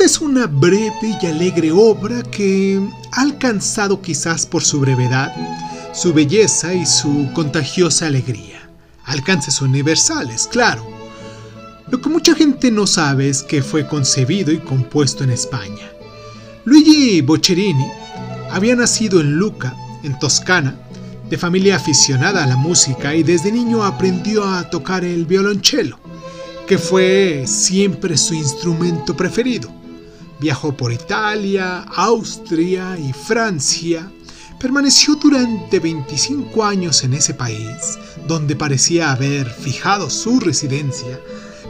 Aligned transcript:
Esta 0.00 0.12
es 0.12 0.20
una 0.22 0.46
breve 0.46 1.18
y 1.20 1.26
alegre 1.26 1.70
obra 1.70 2.22
que 2.22 2.80
ha 3.12 3.20
alcanzado 3.20 4.00
quizás 4.00 4.46
por 4.46 4.64
su 4.64 4.80
brevedad, 4.80 5.30
su 5.92 6.14
belleza 6.14 6.72
y 6.72 6.86
su 6.86 7.28
contagiosa 7.34 8.06
alegría. 8.06 8.66
Alcances 9.04 9.60
universales, 9.60 10.48
claro. 10.50 10.86
Lo 11.90 12.00
que 12.00 12.08
mucha 12.08 12.34
gente 12.34 12.70
no 12.70 12.86
sabe 12.86 13.28
es 13.28 13.42
que 13.42 13.62
fue 13.62 13.86
concebido 13.86 14.50
y 14.50 14.60
compuesto 14.60 15.22
en 15.22 15.32
España. 15.32 15.92
Luigi 16.64 17.20
Boccherini 17.20 17.86
había 18.50 18.76
nacido 18.76 19.20
en 19.20 19.32
Luca, 19.36 19.76
en 20.02 20.18
Toscana, 20.18 20.80
de 21.28 21.36
familia 21.36 21.76
aficionada 21.76 22.42
a 22.42 22.46
la 22.46 22.56
música 22.56 23.14
y 23.14 23.22
desde 23.22 23.52
niño 23.52 23.84
aprendió 23.84 24.48
a 24.48 24.70
tocar 24.70 25.04
el 25.04 25.26
violonchelo, 25.26 26.00
que 26.66 26.78
fue 26.78 27.44
siempre 27.46 28.16
su 28.16 28.32
instrumento 28.32 29.14
preferido. 29.14 29.79
Viajó 30.40 30.74
por 30.74 30.90
Italia, 30.90 31.82
Austria 31.82 32.98
y 32.98 33.12
Francia. 33.12 34.10
Permaneció 34.58 35.14
durante 35.16 35.78
25 35.78 36.64
años 36.64 37.04
en 37.04 37.12
ese 37.12 37.34
país, 37.34 37.98
donde 38.26 38.56
parecía 38.56 39.12
haber 39.12 39.50
fijado 39.50 40.08
su 40.08 40.40
residencia, 40.40 41.20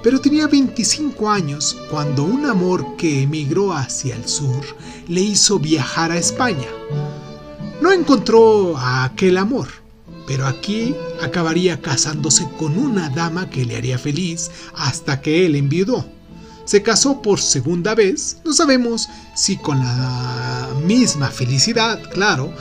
pero 0.04 0.20
tenía 0.20 0.46
25 0.46 1.28
años 1.28 1.76
cuando 1.90 2.22
un 2.22 2.46
amor 2.46 2.96
que 2.96 3.22
emigró 3.22 3.72
hacia 3.72 4.14
el 4.14 4.28
sur 4.28 4.64
le 5.08 5.20
hizo 5.20 5.58
viajar 5.58 6.12
a 6.12 6.18
España. 6.18 6.68
No 7.82 7.90
encontró 7.90 8.76
a 8.76 9.02
aquel 9.02 9.36
amor, 9.36 9.68
pero 10.28 10.46
aquí 10.46 10.94
acabaría 11.20 11.80
casándose 11.80 12.48
con 12.56 12.78
una 12.78 13.10
dama 13.10 13.50
que 13.50 13.64
le 13.64 13.76
haría 13.76 13.98
feliz 13.98 14.50
hasta 14.76 15.20
que 15.20 15.44
él 15.44 15.56
enviudó. 15.56 16.19
Se 16.70 16.84
casó 16.84 17.20
por 17.20 17.40
segunda 17.40 17.96
vez, 17.96 18.36
no 18.44 18.52
sabemos 18.52 19.08
si 19.34 19.56
con 19.56 19.80
la 19.80 20.68
misma 20.86 21.26
felicidad, 21.26 22.00
claro. 22.12 22.52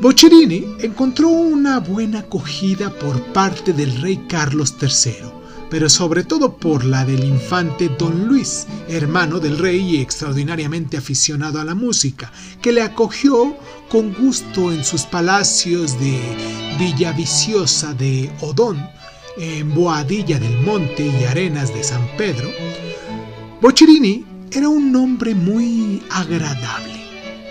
Boccherini 0.00 0.66
encontró 0.80 1.28
una 1.28 1.78
buena 1.78 2.18
acogida 2.18 2.90
por 2.90 3.22
parte 3.32 3.72
del 3.72 4.00
rey 4.00 4.16
Carlos 4.28 4.74
III 4.82 5.30
pero 5.70 5.88
sobre 5.88 6.24
todo 6.24 6.56
por 6.56 6.84
la 6.84 7.04
del 7.04 7.22
infante 7.22 7.88
Don 7.96 8.26
Luis, 8.26 8.66
hermano 8.88 9.38
del 9.38 9.56
rey 9.56 9.78
y 9.78 10.00
extraordinariamente 10.00 10.96
aficionado 10.96 11.60
a 11.60 11.64
la 11.64 11.76
música, 11.76 12.32
que 12.60 12.72
le 12.72 12.82
acogió 12.82 13.56
con 13.88 14.12
gusto 14.12 14.72
en 14.72 14.82
sus 14.82 15.02
palacios 15.02 15.96
de 16.00 16.18
Villaviciosa 16.76 17.94
de 17.94 18.32
Odón, 18.40 18.84
en 19.36 19.74
Boadilla 19.74 20.38
del 20.38 20.58
Monte 20.60 21.06
y 21.06 21.24
Arenas 21.24 21.72
de 21.74 21.82
San 21.82 22.06
Pedro. 22.16 22.50
Boccherini 23.60 24.24
era 24.52 24.68
un 24.68 24.94
hombre 24.96 25.34
muy 25.34 26.02
agradable 26.10 27.00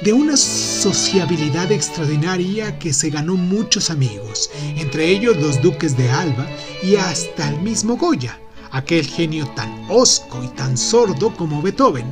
de 0.04 0.14
una 0.14 0.38
sociabilidad 0.38 1.72
extraordinaria 1.72 2.80
que 2.80 2.94
se 2.94 3.10
ganó 3.10 3.36
muchos 3.36 3.90
amigos, 3.90 4.50
entre 4.78 5.10
ellos 5.10 5.38
los 5.38 5.62
duques 5.62 5.98
de 5.98 6.10
Alba 6.10 6.48
y 6.84 6.96
hasta 6.96 7.50
el 7.50 7.60
mismo 7.62 7.98
Goya, 7.98 8.40
aquel 8.72 9.06
genio 9.06 9.48
tan 9.56 9.86
hosco 9.90 10.42
y 10.44 10.48
tan 10.56 10.78
sordo 10.78 11.34
como 11.36 11.62
Beethoven. 11.62 12.06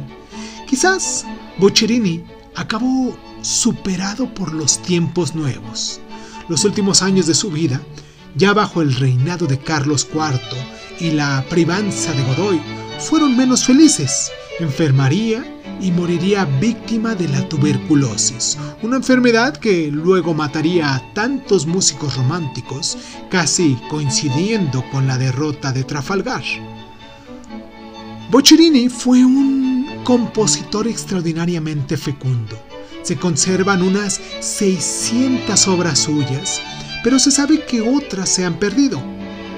Quizás 0.67 1.25
Boccherini 1.59 2.23
acabó 2.55 3.15
superado 3.41 4.33
por 4.33 4.53
los 4.53 4.81
tiempos 4.81 5.33
nuevos. 5.33 6.01
Los 6.49 6.65
últimos 6.65 7.01
años 7.01 7.25
de 7.27 7.33
su 7.33 7.51
vida, 7.51 7.81
ya 8.37 8.53
bajo 8.53 8.81
el 8.81 8.95
reinado 8.95 9.47
de 9.47 9.57
Carlos 9.57 10.07
IV 10.13 10.39
y 10.99 11.11
la 11.11 11.43
privanza 11.49 12.13
de 12.13 12.23
Godoy, 12.23 12.61
fueron 12.99 13.35
menos 13.35 13.65
felices. 13.65 14.31
Enfermaría 14.59 15.43
y 15.81 15.91
moriría 15.91 16.45
víctima 16.45 17.13
de 17.15 17.27
la 17.27 17.47
tuberculosis, 17.47 18.57
una 18.81 18.97
enfermedad 18.97 19.55
que 19.57 19.91
luego 19.91 20.33
mataría 20.33 20.95
a 20.95 21.13
tantos 21.13 21.67
músicos 21.67 22.15
románticos, 22.15 22.97
casi 23.29 23.77
coincidiendo 23.89 24.83
con 24.91 25.05
la 25.07 25.17
derrota 25.17 25.71
de 25.71 25.83
Trafalgar. 25.83 26.43
Boccherini 28.31 28.89
fue 28.89 29.23
un 29.23 30.01
compositor 30.03 30.87
extraordinariamente 30.87 31.95
fecundo. 31.95 32.57
Se 33.03 33.15
conservan 33.15 33.83
unas 33.83 34.19
600 34.41 35.67
obras 35.67 35.99
suyas, 35.99 36.61
pero 37.07 37.19
se 37.19 37.31
sabe 37.31 37.63
que 37.63 37.79
otras 37.79 38.27
se 38.27 38.43
han 38.43 38.59
perdido, 38.59 39.01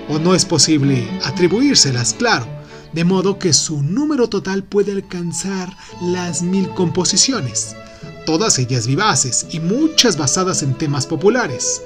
o 0.08 0.20
no 0.20 0.36
es 0.36 0.46
posible 0.46 1.10
atribuírselas, 1.24 2.14
claro 2.14 2.46
de 2.94 3.04
modo 3.04 3.40
que 3.40 3.54
su 3.54 3.82
número 3.82 4.30
total 4.30 4.64
puede 4.64 4.92
alcanzar 4.92 5.76
las 6.00 6.44
mil 6.44 6.70
composiciones, 6.76 7.76
todas 8.24 8.60
ellas 8.60 8.86
vivaces 8.86 9.48
y 9.50 9.60
muchas 9.62 10.16
basadas 10.16 10.62
en 10.62 10.76
temas 10.76 11.08
populares. 11.08 11.82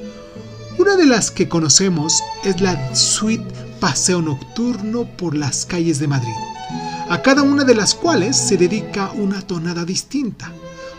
Una 0.77 0.97
de 0.97 1.05
las 1.05 1.31
que 1.31 1.47
conocemos 1.47 2.21
es 2.43 2.59
la 2.59 2.93
suite 2.93 3.47
Paseo 3.79 4.21
Nocturno 4.21 5.07
por 5.15 5.33
las 5.33 5.65
calles 5.65 5.97
de 5.97 6.09
Madrid, 6.09 6.35
a 7.07 7.21
cada 7.21 7.41
una 7.41 7.63
de 7.63 7.75
las 7.75 7.95
cuales 7.95 8.35
se 8.35 8.57
dedica 8.57 9.13
una 9.13 9.41
tonada 9.41 9.85
distinta. 9.85 10.51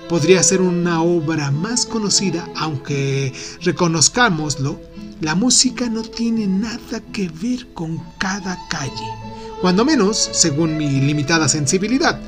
Podría 0.08 0.42
ser 0.42 0.60
una 0.60 1.02
obra 1.02 1.50
más 1.50 1.86
conocida, 1.86 2.48
aunque 2.56 3.32
reconozcámoslo, 3.62 4.80
la 5.20 5.34
música 5.34 5.88
no 5.88 6.02
tiene 6.02 6.46
nada 6.46 7.00
que 7.12 7.28
ver 7.28 7.72
con 7.72 7.98
cada 8.18 8.58
calle 8.68 9.24
cuando 9.64 9.82
menos 9.82 10.28
según 10.32 10.76
mi 10.76 11.00
limitada 11.00 11.48
sensibilidad, 11.48 12.20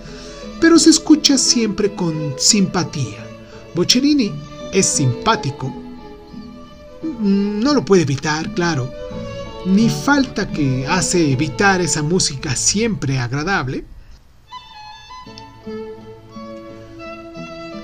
pero 0.58 0.78
se 0.78 0.88
escucha 0.88 1.36
siempre 1.36 1.94
con 1.94 2.32
simpatía. 2.38 3.26
Boccherini 3.74 4.32
es 4.72 4.86
simpático, 4.86 5.68
mm, 7.02 7.60
no 7.60 7.74
lo 7.74 7.84
puede 7.84 8.04
evitar, 8.04 8.54
claro, 8.54 8.90
ni 9.66 9.90
falta 9.90 10.50
que 10.50 10.86
hace 10.86 11.30
evitar 11.30 11.82
esa 11.82 12.02
música 12.02 12.56
siempre 12.56 13.18
agradable. 13.18 13.84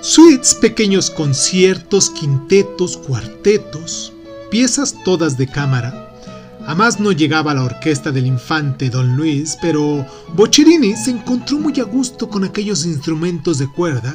Suites, 0.04 0.56
pequeños 0.56 1.10
conciertos, 1.10 2.10
quintetos, 2.10 2.96
cuartetos, 2.96 4.12
piezas 4.50 4.96
todas 5.04 5.38
de 5.38 5.46
cámara, 5.46 6.12
a 6.66 6.74
más 6.74 6.98
no 6.98 7.12
llegaba 7.12 7.54
la 7.54 7.62
orquesta 7.62 8.10
del 8.10 8.26
infante 8.26 8.90
Don 8.90 9.16
Luis, 9.16 9.56
pero 9.62 10.04
Boccherini 10.34 10.96
se 10.96 11.12
encontró 11.12 11.56
muy 11.60 11.78
a 11.78 11.84
gusto 11.84 12.28
con 12.28 12.42
aquellos 12.42 12.84
instrumentos 12.84 13.58
de 13.58 13.70
cuerda 13.70 14.12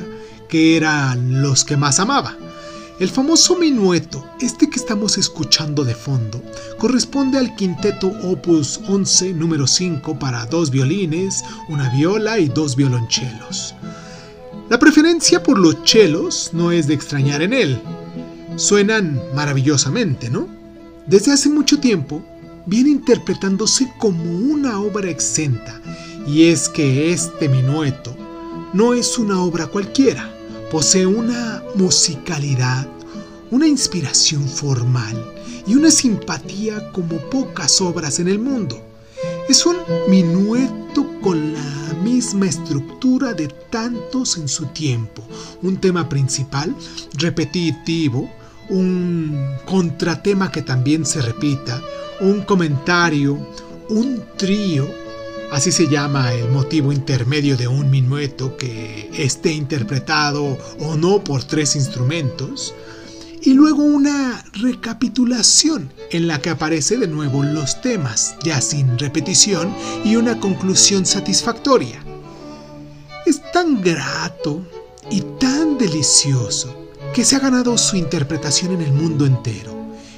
que 0.49 0.75
eran 0.75 1.41
los 1.41 1.63
que 1.63 1.77
más 1.77 2.01
amaba. 2.01 2.35
El 2.99 3.07
famoso 3.07 3.55
minueto, 3.55 4.25
este 4.41 4.69
que 4.69 4.79
estamos 4.79 5.17
escuchando 5.17 5.85
de 5.85 5.95
fondo, 5.95 6.43
corresponde 6.77 7.37
al 7.37 7.55
quinteto 7.55 8.07
Opus 8.23 8.81
11 8.89 9.33
número 9.35 9.65
5 9.65 10.19
para 10.19 10.47
dos 10.47 10.69
violines, 10.69 11.45
una 11.69 11.87
viola 11.91 12.39
y 12.39 12.49
dos 12.49 12.75
violonchelos. 12.75 13.73
La 14.69 14.79
preferencia 14.79 15.41
por 15.41 15.57
los 15.57 15.83
chelos 15.83 16.49
no 16.51 16.73
es 16.73 16.87
de 16.87 16.93
extrañar 16.93 17.41
en 17.41 17.53
él. 17.53 17.81
Suenan 18.57 19.21
maravillosamente, 19.33 20.29
¿no? 20.29 20.49
Desde 21.05 21.31
hace 21.31 21.47
mucho 21.47 21.79
tiempo, 21.79 22.21
viene 22.65 22.89
interpretándose 22.89 23.89
como 23.97 24.25
una 24.25 24.81
obra 24.81 25.09
exenta, 25.09 25.81
y 26.27 26.47
es 26.47 26.67
que 26.67 27.13
este 27.13 27.47
minueto 27.47 28.13
no 28.73 28.93
es 28.93 29.17
una 29.17 29.41
obra 29.41 29.67
cualquiera, 29.67 30.29
posee 30.69 31.05
una 31.05 31.63
musicalidad, 31.75 32.89
una 33.51 33.67
inspiración 33.67 34.45
formal 34.45 35.33
y 35.65 35.75
una 35.75 35.91
simpatía 35.91 36.91
como 36.91 37.15
pocas 37.29 37.79
obras 37.79 38.19
en 38.19 38.27
el 38.27 38.39
mundo. 38.39 38.81
Es 39.47 39.65
un 39.65 39.77
minueto 40.09 41.09
con 41.21 41.53
la 41.53 41.86
misma 42.17 42.47
estructura 42.47 43.35
de 43.35 43.47
tantos 43.47 44.37
en 44.37 44.47
su 44.47 44.65
tiempo, 44.65 45.21
un 45.61 45.77
tema 45.77 46.09
principal, 46.09 46.75
repetitivo, 47.13 48.27
un 48.69 49.37
contratema 49.67 50.51
que 50.51 50.63
también 50.63 51.05
se 51.05 51.21
repita, 51.21 51.79
un 52.19 52.41
comentario, 52.41 53.37
un 53.89 54.23
trío, 54.35 54.89
así 55.51 55.71
se 55.71 55.87
llama 55.87 56.33
el 56.33 56.49
motivo 56.49 56.91
intermedio 56.91 57.55
de 57.55 57.67
un 57.67 57.91
minueto 57.91 58.57
que 58.57 59.11
esté 59.13 59.51
interpretado 59.51 60.57
o 60.79 60.95
no 60.95 61.23
por 61.23 61.43
tres 61.43 61.75
instrumentos, 61.75 62.73
y 63.43 63.53
luego 63.53 63.83
una 63.83 64.43
recapitulación 64.53 65.93
en 66.09 66.27
la 66.27 66.41
que 66.41 66.49
aparece 66.49 66.97
de 66.97 67.07
nuevo 67.07 67.43
los 67.43 67.79
temas, 67.81 68.35
ya 68.43 68.59
sin 68.59 68.97
repetición, 68.97 69.71
y 70.03 70.15
una 70.15 70.39
conclusión 70.39 71.05
satisfactoria. 71.05 72.06
Tan 73.57 73.81
grato 73.81 74.61
y 75.09 75.21
tan 75.39 75.79
delicioso 75.79 76.71
que 77.11 77.25
se 77.25 77.35
ha 77.35 77.39
ganado 77.39 77.75
su 77.75 77.95
interpretación 77.95 78.73
en 78.73 78.81
el 78.81 78.93
mundo 78.93 79.25
entero 79.25 79.75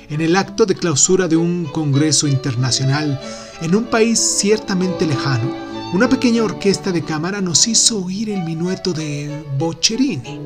en 0.10 0.20
el 0.20 0.36
acto 0.36 0.66
de 0.66 0.76
clausura 0.76 1.30
de 1.30 1.38
un 1.38 1.64
Congreso 1.64 2.28
Internacional 2.28 3.18
en 3.62 3.76
un 3.76 3.86
país 3.86 4.20
ciertamente 4.20 5.08
lejano, 5.08 5.56
una 5.94 6.10
pequeña 6.10 6.44
orquesta 6.44 6.92
de 6.92 7.02
cámara 7.02 7.40
nos 7.40 7.66
hizo 7.70 8.04
oír 8.04 8.30
el 8.30 8.44
minueto 8.44 8.92
de 8.92 9.46
Boccherini. 9.58 10.42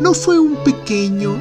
No 0.00 0.14
fue 0.14 0.38
un 0.38 0.56
pequeño 0.64 1.36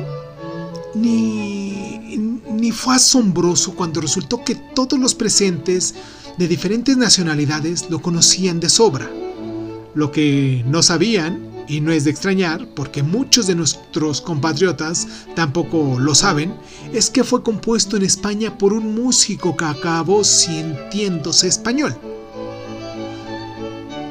ni, 0.96 2.18
ni 2.52 2.72
fue 2.74 2.96
asombroso 2.96 3.74
cuando 3.74 4.02
resultó 4.02 4.44
que 4.44 4.56
todos 4.56 5.00
los 5.00 5.16
presentes 5.16 5.96
de 6.38 6.46
diferentes 6.50 6.98
nacionalidades 6.98 7.90
lo 7.90 8.02
conocían 8.02 8.60
de 8.60 8.68
sobra. 8.68 9.10
Lo 9.96 10.12
que 10.12 10.64
no 10.68 10.84
sabían, 10.84 11.56
y 11.68 11.82
no 11.82 11.92
es 11.92 12.04
de 12.04 12.12
extrañar, 12.12 12.68
porque 12.76 13.04
muchos 13.04 13.48
de 13.48 13.56
nuestros 13.56 14.22
compatriotas 14.22 15.08
tampoco 15.36 15.98
lo 16.00 16.14
saben, 16.14 16.54
es 16.94 17.10
que 17.10 17.24
fue 17.24 17.44
compuesto 17.44 17.98
en 17.98 18.04
España 18.04 18.58
por 18.58 18.74
un 18.74 18.94
músico 18.94 19.56
que 19.58 19.66
acabó 19.66 20.24
sintiéndose 20.24 21.48
español. 21.48 21.96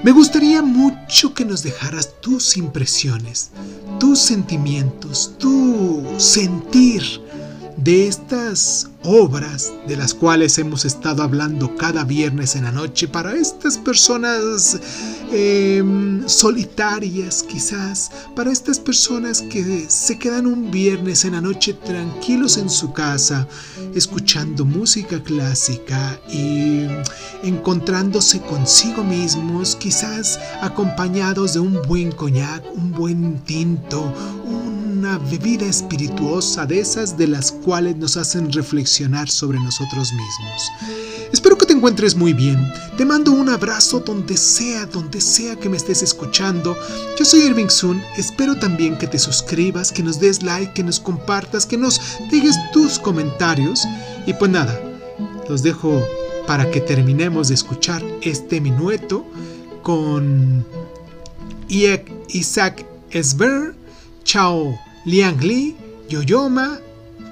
Me 0.02 0.12
gustaría 0.12 0.60
mucho 0.60 1.32
que 1.32 1.44
nos 1.44 1.62
dejaras 1.62 2.20
tus 2.20 2.56
impresiones, 2.56 3.50
tus 3.98 4.18
sentimientos, 4.18 5.32
tu 5.38 6.02
sentir 6.18 7.02
de 7.76 8.08
estas 8.08 8.88
obras 9.04 9.72
de 9.86 9.96
las 9.96 10.14
cuales 10.14 10.56
hemos 10.58 10.84
estado 10.84 11.22
hablando 11.22 11.76
cada 11.76 12.04
viernes 12.04 12.56
en 12.56 12.64
la 12.64 12.72
noche 12.72 13.06
para 13.06 13.34
estas 13.34 13.76
personas 13.76 14.78
em, 15.32 16.26
solitarias 16.26 17.42
quizás, 17.42 18.10
para 18.34 18.50
estas 18.50 18.78
personas 18.78 19.42
que 19.42 19.86
se 19.88 20.18
quedan 20.18 20.46
un 20.46 20.70
viernes 20.70 21.24
en 21.24 21.32
la 21.32 21.40
noche 21.40 21.74
tranquilos 21.74 22.56
en 22.56 22.70
su 22.70 22.92
casa, 22.92 23.46
escuchando 23.94 24.64
música 24.64 25.22
clásica 25.22 26.18
y 26.32 26.86
encontrándose 27.42 28.40
consigo 28.40 29.04
mismos, 29.04 29.76
quizás 29.76 30.38
acompañados 30.62 31.54
de 31.54 31.60
un 31.60 31.80
buen 31.86 32.10
coñac, 32.10 32.64
un 32.74 32.92
buen 32.92 33.38
tinto, 33.40 34.12
una 35.04 35.18
bebida 35.18 35.66
espirituosa 35.66 36.64
de 36.64 36.80
esas 36.80 37.18
de 37.18 37.26
las 37.26 37.52
cuales 37.52 37.94
nos 37.96 38.16
hacen 38.16 38.50
reflexionar 38.50 39.28
sobre 39.28 39.58
nosotros 39.58 40.10
mismos. 40.14 40.72
Espero 41.30 41.58
que 41.58 41.66
te 41.66 41.74
encuentres 41.74 42.14
muy 42.14 42.32
bien. 42.32 42.56
Te 42.96 43.04
mando 43.04 43.32
un 43.32 43.50
abrazo 43.50 44.00
donde 44.00 44.34
sea, 44.38 44.86
donde 44.86 45.20
sea 45.20 45.56
que 45.56 45.68
me 45.68 45.76
estés 45.76 46.02
escuchando. 46.02 46.74
Yo 47.18 47.24
soy 47.26 47.40
Irving 47.40 47.68
Sun. 47.68 48.02
Espero 48.16 48.58
también 48.58 48.96
que 48.96 49.06
te 49.06 49.18
suscribas, 49.18 49.92
que 49.92 50.02
nos 50.02 50.18
des 50.20 50.42
like, 50.42 50.72
que 50.72 50.82
nos 50.82 51.00
compartas, 51.00 51.66
que 51.66 51.76
nos 51.76 52.00
dejes 52.30 52.56
tus 52.72 52.98
comentarios. 52.98 53.82
Y 54.26 54.32
pues 54.32 54.50
nada, 54.50 54.80
los 55.50 55.62
dejo 55.62 56.02
para 56.46 56.70
que 56.70 56.80
terminemos 56.80 57.48
de 57.48 57.56
escuchar 57.56 58.02
este 58.22 58.58
minueto 58.58 59.26
con 59.82 60.64
Isaac 61.68 62.86
Esber. 63.10 63.74
Chao 64.24 64.74
Liang 65.04 65.40
Li, 65.42 65.76
Yoyoma 66.08 66.80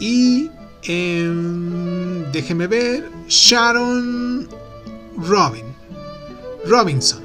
y 0.00 0.50
eh, 0.84 2.28
déjeme 2.32 2.66
ver, 2.66 3.08
Sharon 3.28 4.48
Robin, 5.16 5.66
Robinson. 6.66 7.22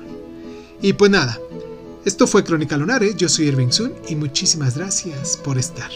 Y 0.81 0.93
pues 0.93 1.11
nada, 1.11 1.39
esto 2.05 2.27
fue 2.27 2.43
Crónica 2.43 2.77
Lunares, 2.77 3.15
yo 3.15 3.27
soy 3.27 3.47
Irving 3.47 3.71
Sun 3.71 3.93
y 4.07 4.15
muchísimas 4.15 4.77
gracias 4.77 5.37
por 5.37 5.57
estar. 5.57 5.89